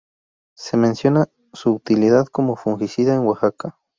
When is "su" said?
1.53-1.73